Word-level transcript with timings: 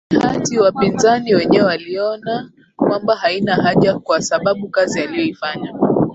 ni 0.11 0.19
hata 0.19 0.61
wapinzani 0.61 1.35
wenyewe 1.35 1.65
waliona 1.65 2.51
kwamba 2.75 3.15
haina 3.15 3.55
haja 3.55 3.99
kwa 3.99 4.21
sababu 4.21 4.69
kazi 4.69 5.01
aliyoifanya 5.01 5.73